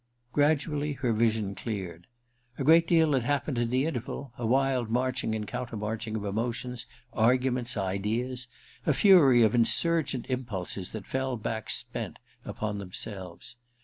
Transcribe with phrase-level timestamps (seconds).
[0.33, 2.07] Gradually her vision cleared.
[2.57, 6.87] A great deal had happened in the interval— a wild marching and countermarching of emotions,
[7.13, 8.47] arguments, ideas—
[8.87, 13.57] a fury of insurgent impulses that fell back spent upon themselves.